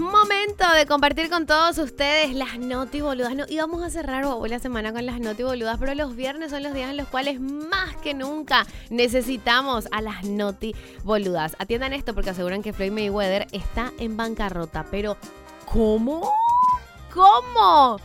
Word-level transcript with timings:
momento 0.00 0.64
de 0.74 0.86
compartir 0.86 1.28
con 1.28 1.46
todos 1.46 1.76
ustedes 1.78 2.34
las 2.34 2.58
noti 2.58 3.00
boludas. 3.00 3.34
No, 3.34 3.44
íbamos 3.48 3.82
a 3.82 3.90
cerrar 3.90 4.24
hoy 4.24 4.48
la 4.48 4.58
semana 4.58 4.92
con 4.92 5.04
las 5.04 5.20
noti 5.20 5.42
boludas, 5.42 5.78
pero 5.78 5.94
los 5.94 6.16
viernes 6.16 6.50
son 6.50 6.62
los 6.62 6.72
días 6.72 6.90
en 6.90 6.96
los 6.96 7.08
cuales 7.08 7.40
más 7.40 7.96
que 7.96 8.14
nunca 8.14 8.66
necesitamos 8.90 9.88
a 9.92 10.00
las 10.00 10.24
noti 10.24 10.74
boludas. 11.04 11.54
Atiendan 11.58 11.92
esto 11.92 12.14
porque 12.14 12.30
aseguran 12.30 12.62
que 12.62 12.72
Floyd 12.72 12.92
Mayweather 12.92 13.46
está 13.52 13.92
en 13.98 14.16
bancarrota, 14.16 14.86
pero 14.90 15.16
¿cómo? 15.66 16.30
¿Cómo? 17.12 17.98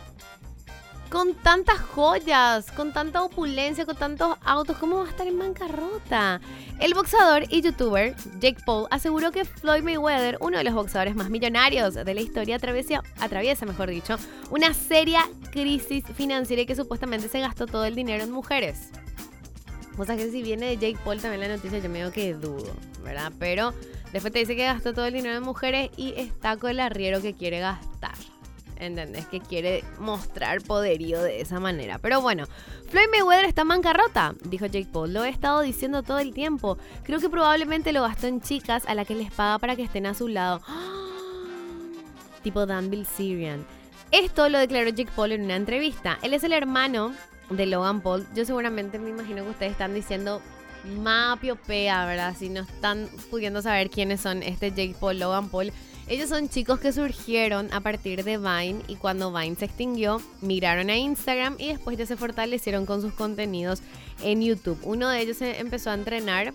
Con 1.14 1.32
tantas 1.32 1.78
joyas, 1.78 2.72
con 2.72 2.92
tanta 2.92 3.22
opulencia, 3.22 3.86
con 3.86 3.94
tantos 3.94 4.36
autos, 4.44 4.76
¿cómo 4.78 4.96
va 4.96 5.04
a 5.04 5.08
estar 5.08 5.24
en 5.28 5.38
bancarrota? 5.38 6.40
El 6.80 6.92
boxeador 6.92 7.44
y 7.50 7.62
youtuber 7.62 8.16
Jake 8.40 8.60
Paul 8.66 8.88
aseguró 8.90 9.30
que 9.30 9.44
Floyd 9.44 9.84
Mayweather, 9.84 10.38
uno 10.40 10.58
de 10.58 10.64
los 10.64 10.74
boxeadores 10.74 11.14
más 11.14 11.30
millonarios 11.30 11.94
de 11.94 12.14
la 12.14 12.20
historia, 12.20 12.56
atraviesa, 12.56 13.04
atraviesa 13.20 13.64
mejor 13.64 13.90
dicho, 13.90 14.16
una 14.50 14.74
seria 14.74 15.20
crisis 15.52 16.04
financiera 16.16 16.62
y 16.62 16.66
que 16.66 16.74
supuestamente 16.74 17.28
se 17.28 17.38
gastó 17.38 17.66
todo 17.66 17.84
el 17.84 17.94
dinero 17.94 18.24
en 18.24 18.32
mujeres. 18.32 18.90
O 19.96 20.04
sea 20.04 20.16
que 20.16 20.28
si 20.32 20.42
viene 20.42 20.66
de 20.66 20.78
Jake 20.78 20.98
Paul 21.04 21.20
también 21.20 21.42
la 21.42 21.56
noticia, 21.56 21.78
yo 21.78 21.88
me 21.88 21.98
digo 21.98 22.10
que 22.10 22.34
dudo, 22.34 22.74
¿verdad? 23.04 23.30
Pero 23.38 23.72
después 24.12 24.32
te 24.32 24.40
dice 24.40 24.56
que 24.56 24.64
gastó 24.64 24.92
todo 24.92 25.06
el 25.06 25.14
dinero 25.14 25.36
en 25.36 25.44
mujeres 25.44 25.90
y 25.96 26.14
está 26.16 26.56
con 26.56 26.70
el 26.70 26.80
arriero 26.80 27.22
que 27.22 27.34
quiere 27.34 27.60
gastar. 27.60 28.16
¿Entendés? 28.76 29.26
Que 29.26 29.40
quiere 29.40 29.84
mostrar 29.98 30.62
poderío 30.62 31.22
de 31.22 31.40
esa 31.40 31.60
manera. 31.60 31.98
Pero 31.98 32.20
bueno, 32.20 32.46
Floyd 32.88 33.06
Mayweather 33.10 33.44
está 33.44 33.62
en 33.62 33.68
bancarrota, 33.68 34.34
dijo 34.44 34.66
Jake 34.66 34.88
Paul. 34.92 35.12
Lo 35.12 35.24
he 35.24 35.28
estado 35.28 35.60
diciendo 35.60 36.02
todo 36.02 36.18
el 36.18 36.34
tiempo. 36.34 36.78
Creo 37.04 37.20
que 37.20 37.28
probablemente 37.28 37.92
lo 37.92 38.02
gastó 38.02 38.26
en 38.26 38.40
chicas 38.40 38.84
a 38.86 38.94
las 38.94 39.06
que 39.06 39.14
les 39.14 39.30
paga 39.32 39.58
para 39.58 39.76
que 39.76 39.82
estén 39.82 40.06
a 40.06 40.14
su 40.14 40.28
lado. 40.28 40.60
Tipo 42.42 42.66
Dan 42.66 42.90
Bilzerian. 42.90 43.64
Esto 44.10 44.48
lo 44.48 44.58
declaró 44.58 44.90
Jake 44.90 45.10
Paul 45.14 45.32
en 45.32 45.42
una 45.42 45.56
entrevista. 45.56 46.18
Él 46.22 46.34
es 46.34 46.44
el 46.44 46.52
hermano 46.52 47.14
de 47.50 47.66
Logan 47.66 48.00
Paul. 48.00 48.26
Yo 48.34 48.44
seguramente 48.44 48.98
me 48.98 49.10
imagino 49.10 49.42
que 49.44 49.50
ustedes 49.50 49.72
están 49.72 49.94
diciendo 49.94 50.40
Mapio 50.84 51.56
Pea, 51.56 52.04
¿verdad? 52.06 52.34
Si 52.38 52.48
no 52.48 52.60
están 52.60 53.08
pudiendo 53.30 53.62
saber 53.62 53.90
quiénes 53.90 54.20
son 54.20 54.42
este 54.42 54.70
Jake 54.70 54.96
Paul, 55.00 55.18
Logan 55.18 55.48
Paul. 55.48 55.72
Ellos 56.06 56.28
son 56.28 56.50
chicos 56.50 56.80
que 56.80 56.92
surgieron 56.92 57.72
a 57.72 57.80
partir 57.80 58.24
de 58.24 58.36
Vine 58.36 58.82
y 58.88 58.96
cuando 58.96 59.32
Vine 59.32 59.56
se 59.56 59.64
extinguió, 59.64 60.20
migraron 60.42 60.90
a 60.90 60.96
Instagram 60.96 61.56
y 61.58 61.68
después 61.68 61.96
ya 61.96 62.04
se 62.04 62.16
fortalecieron 62.16 62.84
con 62.84 63.00
sus 63.00 63.14
contenidos 63.14 63.80
en 64.22 64.42
YouTube. 64.42 64.78
Uno 64.82 65.08
de 65.08 65.20
ellos 65.20 65.40
empezó 65.40 65.90
a 65.90 65.94
entrenar 65.94 66.52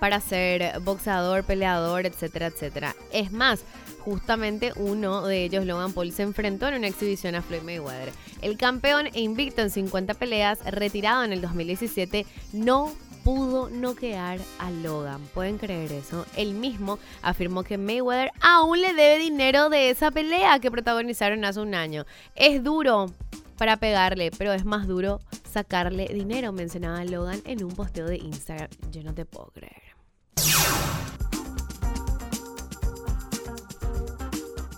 para 0.00 0.20
ser 0.20 0.80
boxeador, 0.80 1.44
peleador, 1.44 2.06
etcétera, 2.06 2.46
etcétera. 2.46 2.96
Es 3.12 3.30
más, 3.30 3.60
justamente 4.00 4.72
uno 4.74 5.24
de 5.26 5.44
ellos, 5.44 5.64
Logan 5.66 5.92
Paul, 5.92 6.10
se 6.10 6.22
enfrentó 6.22 6.66
en 6.66 6.74
una 6.74 6.88
exhibición 6.88 7.34
a 7.34 7.42
Floyd 7.42 7.62
Mayweather. 7.62 8.12
El 8.40 8.56
campeón 8.56 9.06
e 9.12 9.20
invicto 9.20 9.62
en 9.62 9.70
50 9.70 10.14
peleas, 10.14 10.58
retirado 10.64 11.22
en 11.24 11.32
el 11.32 11.40
2017, 11.40 12.26
no 12.52 12.92
pudo 13.24 13.70
noquear 13.70 14.40
a 14.58 14.70
Logan. 14.70 15.20
¿Pueden 15.34 15.58
creer 15.58 15.92
eso? 15.92 16.26
Él 16.36 16.54
mismo 16.54 16.98
afirmó 17.22 17.62
que 17.62 17.78
Mayweather 17.78 18.30
aún 18.40 18.80
le 18.80 18.94
debe 18.94 19.18
dinero 19.18 19.68
de 19.68 19.90
esa 19.90 20.10
pelea 20.10 20.58
que 20.58 20.70
protagonizaron 20.70 21.44
hace 21.44 21.60
un 21.60 21.74
año. 21.74 22.04
Es 22.34 22.62
duro 22.62 23.10
para 23.56 23.76
pegarle, 23.76 24.30
pero 24.36 24.52
es 24.52 24.64
más 24.64 24.86
duro 24.86 25.20
sacarle 25.50 26.08
dinero, 26.08 26.52
mencionaba 26.52 27.04
Logan 27.04 27.40
en 27.44 27.62
un 27.64 27.72
posteo 27.72 28.06
de 28.06 28.16
Instagram. 28.16 28.68
Yo 28.90 29.02
no 29.02 29.14
te 29.14 29.24
puedo 29.24 29.46
creer. 29.48 29.82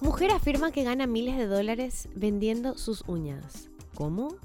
Mujer 0.00 0.32
afirma 0.32 0.70
que 0.70 0.84
gana 0.84 1.06
miles 1.06 1.38
de 1.38 1.46
dólares 1.46 2.08
vendiendo 2.14 2.76
sus 2.76 3.04
uñas. 3.06 3.70
¿Cómo? 3.94 4.36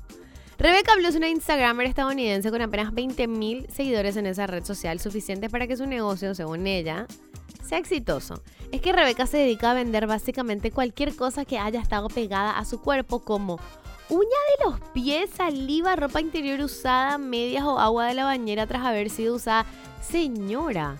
Rebecca 0.59 0.93
Blue 0.97 1.07
es 1.07 1.15
una 1.15 1.29
Instagramer 1.29 1.87
estadounidense 1.87 2.51
con 2.51 2.61
apenas 2.61 2.91
20.000 2.91 3.69
seguidores 3.69 4.17
en 4.17 4.25
esa 4.25 4.45
red 4.45 4.65
social, 4.65 4.99
suficientes 4.99 5.49
para 5.49 5.67
que 5.67 5.77
su 5.77 5.85
negocio, 5.85 6.35
según 6.35 6.67
ella, 6.67 7.07
sea 7.65 7.77
exitoso. 7.77 8.43
Es 8.73 8.81
que 8.81 8.91
Rebecca 8.91 9.25
se 9.25 9.37
dedica 9.37 9.71
a 9.71 9.73
vender 9.73 10.05
básicamente 10.05 10.71
cualquier 10.71 11.15
cosa 11.15 11.45
que 11.45 11.57
haya 11.57 11.79
estado 11.79 12.09
pegada 12.09 12.57
a 12.57 12.65
su 12.65 12.81
cuerpo, 12.81 13.19
como 13.19 13.57
uña 14.09 14.19
de 14.19 14.65
los 14.65 14.81
pies, 14.91 15.29
saliva, 15.29 15.95
ropa 15.95 16.19
interior 16.19 16.59
usada, 16.59 17.17
medias 17.17 17.63
o 17.63 17.79
agua 17.79 18.07
de 18.07 18.15
la 18.15 18.25
bañera 18.25 18.67
tras 18.67 18.85
haber 18.85 19.09
sido 19.09 19.35
usada. 19.35 19.65
Señora, 20.01 20.97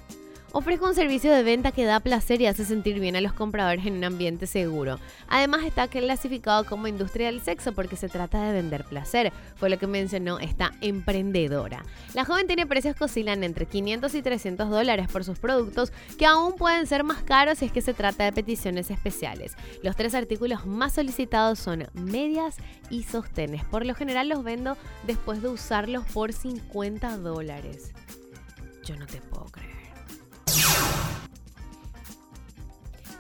Ofrece 0.52 0.84
un 0.84 0.96
servicio 0.96 1.32
de 1.32 1.44
venta 1.44 1.72
que 1.72 1.86
da 1.86 2.00
placer 2.00 2.42
y 2.42 2.48
hace 2.48 2.66
sentir 2.66 3.00
bien 3.00 3.16
a 3.16 3.22
los 3.22 3.34
compradores 3.34 3.86
en 3.86 3.98
un 3.98 4.04
ambiente 4.04 4.48
seguro. 4.48 5.00
Además 5.28 5.64
está 5.64 5.88
clasificado 5.88 6.66
como 6.66 6.88
industria 6.88 7.28
del 7.28 7.42
sexo 7.42 7.74
porque 7.74 7.96
se 7.96 8.10
trata 8.10 8.42
de 8.42 8.54
vender 8.54 8.84
placer, 8.84 9.32
fue 9.58 9.70
lo 9.70 9.78
que 9.78 9.86
mencionó 9.86 10.40
esta 10.40 10.72
emprendedora. 10.82 11.86
La 12.16 12.26
joven 12.26 12.48
tiene 12.48 12.66
precios 12.66 12.96
que 12.96 13.04
oscilan 13.04 13.44
entre 13.44 13.68
500 13.68 14.16
y 14.16 14.22
300 14.24 14.70
dólares 14.72 15.08
por 15.12 15.24
sus 15.24 15.38
productos 15.38 15.94
que 16.18 16.26
aún 16.26 16.56
pueden 16.56 16.88
ser 16.88 17.04
más 17.04 17.22
caros 17.22 17.60
si 17.60 17.66
es 17.66 17.72
que 17.72 17.82
se 17.82 17.94
trata 17.94 18.24
de 18.24 18.34
peticiones 18.34 18.90
especiales. 18.90 19.56
Los 19.84 19.96
tres 19.96 20.16
artículos 20.16 20.66
más 20.66 20.94
solicitados 20.94 21.60
son 21.60 21.88
medias 21.94 22.58
y 22.90 23.04
sostenes. 23.04 23.64
Por 23.66 23.86
lo 23.86 23.94
general 23.94 24.30
los 24.30 24.44
vendo 24.44 24.78
después 25.06 25.44
de 25.44 25.50
usarlos 25.50 26.06
por 26.06 26.34
50 26.34 27.18
dólares. 27.18 27.92
Yo 28.84 28.96
no 28.96 29.06
te 29.06 29.22
puedo 29.22 29.46
creer. 29.46 29.89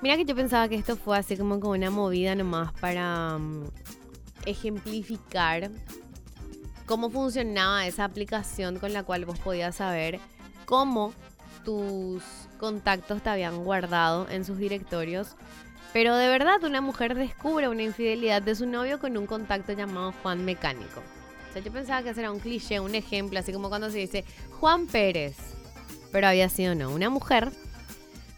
Mira 0.01 0.15
que 0.15 0.23
yo 0.23 0.33
pensaba 0.33 0.69
que 0.69 0.75
esto 0.75 0.95
fue 0.95 1.17
así 1.17 1.35
como, 1.35 1.55
una 1.55 1.89
movida 1.89 2.33
nomás 2.33 2.71
para 2.73 3.37
mm, 3.37 3.65
ejemplificar 4.45 5.71
cómo 6.85 7.09
funcionaba 7.09 7.85
esa 7.85 8.05
aplicación 8.05 8.79
con 8.79 8.93
la 8.93 9.03
cual 9.03 9.25
vos 9.25 9.39
podías 9.39 9.75
saber 9.75 10.19
cómo 10.65 11.13
tus 11.65 12.23
contactos 12.59 13.21
te 13.21 13.29
habían 13.29 13.63
guardado 13.65 14.27
en 14.29 14.45
sus 14.45 14.57
directorios. 14.57 15.35
Pero 15.91 16.15
de 16.15 16.29
verdad 16.29 16.63
una 16.63 16.79
mujer 16.79 17.15
descubre 17.15 17.67
una 17.67 17.83
infidelidad 17.83 18.41
de 18.41 18.55
su 18.55 18.67
novio 18.67 18.99
con 18.99 19.17
un 19.17 19.25
contacto 19.25 19.73
llamado 19.73 20.13
Juan 20.23 20.45
Mecánico. 20.45 21.01
O 21.49 21.53
sea, 21.53 21.61
yo 21.61 21.73
pensaba 21.73 22.03
que 22.03 22.11
ese 22.11 22.21
era 22.21 22.31
un 22.31 22.39
cliché, 22.39 22.79
un 22.79 22.95
ejemplo, 22.95 23.39
así 23.39 23.51
como 23.51 23.69
cuando 23.69 23.89
se 23.89 23.97
dice 23.97 24.23
Juan 24.59 24.87
Pérez. 24.87 25.35
Pero 26.11 26.27
había 26.27 26.47
sido 26.47 26.73
no, 26.73 26.89
una 26.89 27.09
mujer 27.09 27.51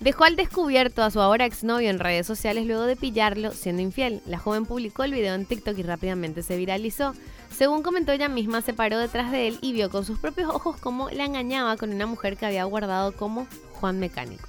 Dejó 0.02 0.24
al 0.24 0.36
descubierto 0.36 1.04
a 1.04 1.12
su 1.12 1.22
ahora 1.22 1.46
exnovio 1.46 1.92
en 1.92 2.00
redes 2.00 2.26
sociales 2.26 2.66
luego 2.66 2.86
de 2.86 2.96
pillarlo 2.96 3.52
siendo 3.52 3.84
infiel. 3.84 4.24
La 4.26 4.40
joven 4.40 4.66
publicó 4.66 5.04
el 5.04 5.12
video 5.12 5.36
en 5.36 5.46
TikTok 5.46 5.78
y 5.78 5.84
rápidamente 5.84 6.42
se 6.42 6.58
viralizó. 6.58 7.14
Según 7.56 7.84
comentó 7.84 8.12
ella 8.12 8.28
misma, 8.28 8.64
se 8.64 8.74
paró 8.74 8.98
detrás 8.98 9.32
de 9.32 9.48
él 9.48 9.60
y 9.62 9.74
vio 9.74 9.92
con 9.92 10.04
sus 10.04 10.18
propios 10.18 10.50
ojos 10.50 10.78
cómo 10.78 11.12
la 11.12 11.26
engañaba 11.26 11.78
con 11.78 11.94
una 11.94 12.08
mujer 12.08 12.36
que 12.36 12.48
había 12.48 12.64
guardado 12.64 13.12
como 13.12 13.46
Juan 13.74 14.00
Mecánico. 14.00 14.48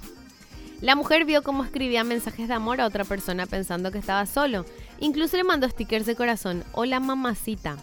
La 0.81 0.95
mujer 0.95 1.23
vio 1.23 1.43
cómo 1.43 1.63
escribía 1.63 2.03
mensajes 2.03 2.47
de 2.47 2.55
amor 2.55 2.81
a 2.81 2.87
otra 2.87 3.03
persona 3.03 3.45
pensando 3.45 3.91
que 3.91 3.99
estaba 3.99 4.25
solo. 4.25 4.65
Incluso 4.99 5.37
le 5.37 5.43
mandó 5.43 5.69
stickers 5.69 6.07
de 6.07 6.15
corazón. 6.15 6.63
Hola 6.71 6.99
mamacita. 6.99 7.77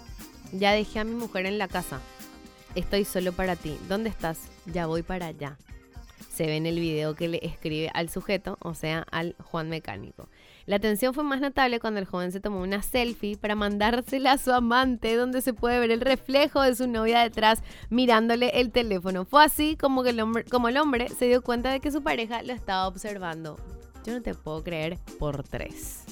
Ya 0.50 0.72
dejé 0.72 0.98
a 0.98 1.04
mi 1.04 1.14
mujer 1.14 1.46
en 1.46 1.58
la 1.58 1.68
casa. 1.68 2.00
Estoy 2.74 3.04
solo 3.04 3.32
para 3.32 3.54
ti. 3.54 3.78
¿Dónde 3.88 4.10
estás? 4.10 4.38
Ya 4.66 4.86
voy 4.86 5.04
para 5.04 5.26
allá. 5.26 5.56
Se 6.40 6.46
ve 6.46 6.56
en 6.56 6.64
el 6.64 6.80
video 6.80 7.14
que 7.14 7.28
le 7.28 7.38
escribe 7.42 7.90
al 7.92 8.08
sujeto, 8.08 8.56
o 8.62 8.72
sea, 8.72 9.04
al 9.10 9.36
Juan 9.44 9.68
Mecánico. 9.68 10.30
La 10.64 10.76
atención 10.76 11.12
fue 11.12 11.22
más 11.22 11.42
notable 11.42 11.80
cuando 11.80 12.00
el 12.00 12.06
joven 12.06 12.32
se 12.32 12.40
tomó 12.40 12.62
una 12.62 12.80
selfie 12.80 13.36
para 13.36 13.54
mandársela 13.56 14.32
a 14.32 14.38
su 14.38 14.50
amante, 14.50 15.16
donde 15.16 15.42
se 15.42 15.52
puede 15.52 15.78
ver 15.78 15.90
el 15.90 16.00
reflejo 16.00 16.62
de 16.62 16.74
su 16.74 16.86
novia 16.86 17.20
detrás 17.20 17.62
mirándole 17.90 18.58
el 18.58 18.70
teléfono. 18.70 19.26
Fue 19.26 19.44
así 19.44 19.76
como, 19.76 20.02
que 20.02 20.10
el 20.10 20.20
hombre, 20.20 20.44
como 20.44 20.70
el 20.70 20.78
hombre 20.78 21.10
se 21.10 21.26
dio 21.26 21.42
cuenta 21.42 21.70
de 21.72 21.80
que 21.80 21.90
su 21.90 22.02
pareja 22.02 22.42
lo 22.42 22.54
estaba 22.54 22.88
observando. 22.88 23.58
Yo 24.06 24.14
no 24.14 24.22
te 24.22 24.32
puedo 24.32 24.64
creer 24.64 24.96
por 25.18 25.42
tres. 25.42 26.06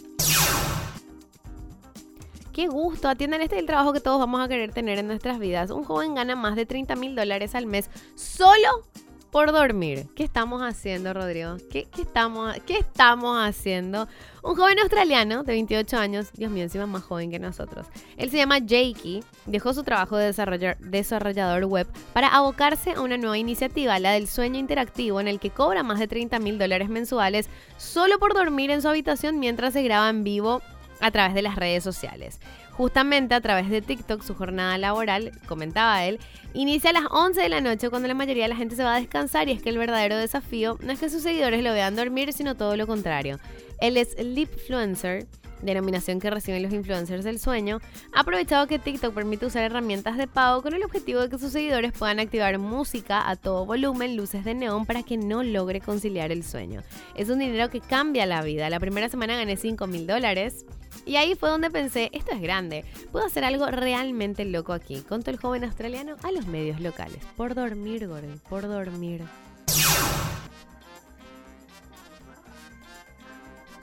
Qué 2.53 2.67
gusto, 2.67 3.09
atiendan 3.09 3.41
este 3.41 3.57
es 3.57 3.61
el 3.61 3.67
trabajo 3.67 3.95
que 3.95 4.01
todos 4.01 4.19
vamos 4.19 4.43
a 4.43 4.49
querer 4.49 4.73
tener 4.73 4.99
en 4.99 5.07
nuestras 5.07 5.39
vidas. 5.39 5.71
Un 5.71 5.85
joven 5.85 6.15
gana 6.15 6.37
más 6.37 6.55
de 6.55 6.67
30 6.67 6.97
mil 6.97 7.17
dólares 7.17 7.55
al 7.55 7.65
mes 7.65 7.89
solo 8.15 8.83
por 9.31 9.53
dormir. 9.53 10.07
¿Qué 10.15 10.25
estamos 10.25 10.63
haciendo, 10.63 11.13
Rodrigo? 11.13 11.57
¿Qué, 11.71 11.87
estamos, 11.99 12.55
¿Qué 12.67 12.79
estamos 12.79 13.37
haciendo? 13.39 14.09
Un 14.43 14.57
joven 14.57 14.79
australiano 14.79 15.43
de 15.43 15.53
28 15.53 15.97
años, 15.99 16.33
Dios 16.33 16.51
mío, 16.51 16.63
encima 16.63 16.87
más 16.87 17.03
joven 17.03 17.31
que 17.31 17.39
nosotros. 17.39 17.87
Él 18.17 18.31
se 18.31 18.39
llama 18.39 18.61
Jakey, 18.61 19.23
dejó 19.47 19.75
su 19.75 19.83
trabajo 19.83 20.17
de 20.17 20.33
desarrollador 20.81 21.65
web 21.65 21.87
para 22.13 22.29
abocarse 22.29 22.93
a 22.93 23.01
una 23.01 23.19
nueva 23.19 23.37
iniciativa, 23.37 23.99
la 23.99 24.13
del 24.13 24.29
sueño 24.29 24.59
interactivo, 24.59 25.21
en 25.21 25.29
el 25.29 25.41
que 25.41 25.51
cobra 25.51 25.83
más 25.83 25.99
de 25.99 26.09
30 26.09 26.39
mil 26.39 26.59
dólares 26.59 26.89
mensuales 26.89 27.49
solo 27.77 28.19
por 28.19 28.35
dormir 28.35 28.71
en 28.71 28.83
su 28.83 28.89
habitación 28.89 29.39
mientras 29.39 29.75
se 29.75 29.83
graba 29.83 30.09
en 30.09 30.25
vivo 30.25 30.63
a 31.01 31.11
través 31.11 31.35
de 31.35 31.43
las 31.43 31.57
redes 31.57 31.85
sociales. 31.85 32.41
Justamente 32.79 33.35
a 33.35 33.41
través 33.41 33.69
de 33.71 33.83
TikTok, 33.83 34.23
su 34.23 34.37
jornada 34.37 34.79
laboral, 34.79 35.33
comentaba 35.47 36.05
él, 36.05 36.21
inicia 36.55 36.91
a 36.91 36.93
las 36.93 37.07
11 37.11 37.41
de 37.41 37.49
la 37.49 37.61
noche 37.61 37.91
cuando 37.91 38.07
la 38.07 38.15
mayoría 38.15 38.45
de 38.45 38.51
la 38.51 38.55
gente 38.55 38.77
se 38.77 38.85
va 38.85 38.95
a 38.95 39.01
descansar 39.01 39.49
y 39.49 39.53
es 39.53 39.61
que 39.61 39.71
el 39.71 39.79
verdadero 39.79 40.17
desafío 40.17 40.79
no 40.81 40.93
es 40.93 41.01
que 41.01 41.11
sus 41.11 41.25
seguidores 41.25 41.65
lo 41.65 41.73
vean 41.73 41.97
dormir, 41.97 42.33
sino 42.33 42.55
todo 42.55 42.77
lo 42.77 42.87
contrario. 42.87 43.41
Él 43.81 43.97
es 43.97 44.15
Leapfluencer, 44.23 45.27
denominación 45.61 46.21
que 46.21 46.31
reciben 46.31 46.63
los 46.63 46.73
influencers 46.73 47.25
del 47.25 47.41
sueño, 47.41 47.81
ha 48.15 48.21
aprovechado 48.21 48.69
que 48.69 48.79
TikTok 48.79 49.13
permite 49.13 49.47
usar 49.47 49.65
herramientas 49.65 50.17
de 50.17 50.29
pago 50.29 50.63
con 50.63 50.73
el 50.73 50.85
objetivo 50.85 51.21
de 51.21 51.31
que 51.31 51.39
sus 51.39 51.51
seguidores 51.51 51.91
puedan 51.91 52.21
activar 52.21 52.57
música 52.61 53.29
a 53.29 53.35
todo 53.35 53.67
volumen, 53.67 54.17
luces 54.17 54.45
de 54.45 54.55
neón 54.55 54.87
para 54.87 55.03
que 55.03 55.17
no 55.17 55.43
logre 55.43 55.81
conciliar 55.81 56.31
el 56.31 56.45
sueño. 56.45 56.85
Es 57.17 57.29
un 57.29 57.41
dinero 57.41 57.71
que 57.71 57.81
cambia 57.81 58.25
la 58.25 58.41
vida. 58.43 58.71
La 58.71 58.79
primera 58.79 59.09
semana 59.09 59.35
gané 59.35 59.57
5 59.57 59.85
mil 59.89 60.07
dólares. 60.07 60.65
Y 61.09 61.17
ahí 61.17 61.35
fue 61.35 61.49
donde 61.49 61.71
pensé, 61.71 62.11
esto 62.13 62.33
es 62.33 62.41
grande, 62.43 62.85
puedo 63.11 63.25
hacer 63.25 63.43
algo 63.43 63.65
realmente 63.69 64.45
loco 64.45 64.75
aquí. 64.75 65.01
Contó 65.01 65.31
el 65.31 65.39
joven 65.39 65.65
australiano 65.65 66.17
a 66.23 66.31
los 66.33 66.47
medios 66.47 66.83
locales. 66.83 67.25
Por 67.35 67.55
dormir, 67.55 68.07
Gordon, 68.07 68.39
por 68.51 68.69
dormir. 68.69 69.23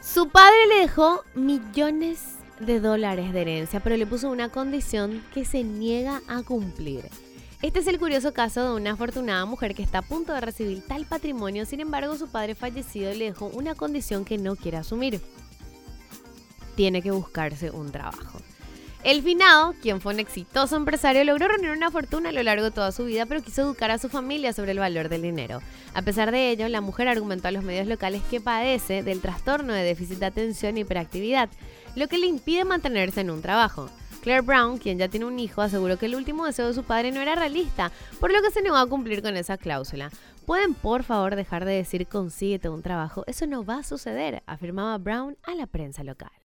Su 0.04 0.30
padre 0.30 0.68
le 0.70 0.82
dejó 0.82 1.24
millones 1.34 2.36
de 2.60 2.80
dólares 2.80 3.34
de 3.34 3.42
herencia, 3.42 3.80
pero 3.80 3.98
le 3.98 4.06
puso 4.06 4.30
una 4.30 4.50
condición 4.50 5.24
que 5.34 5.46
se 5.46 5.64
niega 5.64 6.22
a 6.28 6.44
cumplir. 6.44 7.10
Este 7.64 7.80
es 7.80 7.88
el 7.88 7.98
curioso 7.98 8.34
caso 8.34 8.64
de 8.64 8.80
una 8.80 8.92
afortunada 8.92 9.46
mujer 9.46 9.74
que 9.74 9.82
está 9.82 9.98
a 9.98 10.04
punto 10.04 10.32
de 10.32 10.42
recibir 10.42 10.86
tal 10.86 11.06
patrimonio, 11.08 11.66
sin 11.66 11.80
embargo 11.80 12.16
su 12.18 12.28
padre 12.28 12.54
fallecido 12.54 13.12
le 13.14 13.26
dejó 13.26 13.48
una 13.48 13.74
condición 13.74 14.26
que 14.26 14.38
no 14.38 14.56
quiere 14.56 14.78
asumir 14.78 15.20
tiene 16.76 17.02
que 17.02 17.12
buscarse 17.12 17.72
un 17.72 17.92
trabajo. 17.92 18.40
El 19.06 19.22
finado, 19.22 19.76
quien 19.84 20.02
fue 20.02 20.16
un 20.16 20.20
exitoso 20.20 20.76
empresario, 20.76 21.24
logró 21.24 21.48
reunir 21.48 21.70
una 21.70 21.92
fortuna 21.92 22.30
a 22.30 22.32
lo 22.32 22.42
largo 22.42 22.66
de 22.66 22.72
toda 22.72 22.92
su 22.92 23.06
vida, 23.06 23.28
pero 23.28 23.44
quiso 23.44 23.62
educar 23.62 23.92
a 23.92 24.00
su 24.00 24.10
familia 24.10 24.52
sobre 24.52 24.72
el 24.72 24.80
valor 24.80 25.10
del 25.10 25.22
dinero. 25.22 25.62
A 25.94 26.02
pesar 26.02 26.32
de 26.32 26.50
ello, 26.50 26.68
la 26.70 26.82
mujer 26.82 27.08
argumentó 27.08 27.48
a 27.48 27.52
los 27.52 27.64
medios 27.64 27.86
locales 27.86 28.24
que 28.32 28.42
padece 28.42 29.04
del 29.04 29.22
trastorno 29.22 29.74
de 29.74 29.84
déficit 29.84 30.18
de 30.18 30.26
atención 30.26 30.76
y 30.76 30.82
hiperactividad, 30.82 31.50
lo 31.96 32.08
que 32.08 32.18
le 32.18 32.26
impide 32.26 32.66
mantenerse 32.66 33.22
en 33.22 33.30
un 33.30 33.44
trabajo. 33.44 33.92
Claire 34.24 34.42
Brown, 34.42 34.80
quien 34.80 34.98
ya 34.98 35.08
tiene 35.08 35.28
un 35.28 35.38
hijo, 35.38 35.62
aseguró 35.62 36.00
que 36.00 36.08
el 36.08 36.16
último 36.16 36.48
deseo 36.48 36.66
de 36.66 36.74
su 36.74 36.82
padre 36.82 37.12
no 37.12 37.22
era 37.22 37.36
realista, 37.36 37.92
por 38.20 38.34
lo 38.34 38.42
que 38.42 38.50
se 38.50 38.64
negó 38.64 38.78
a 38.78 38.90
cumplir 38.90 39.22
con 39.22 39.38
esa 39.38 39.56
cláusula. 39.60 40.10
¿Pueden 40.48 40.74
por 40.74 41.04
favor 41.04 41.36
dejar 41.36 41.64
de 41.64 41.74
decir 41.74 42.08
consíguete 42.08 42.70
un 42.70 42.82
trabajo? 42.82 43.24
Eso 43.28 43.46
no 43.46 43.64
va 43.64 43.78
a 43.78 43.84
suceder, 43.84 44.42
afirmaba 44.48 44.98
Brown 44.98 45.38
a 45.44 45.54
la 45.54 45.68
prensa 45.68 46.04
local. 46.04 46.32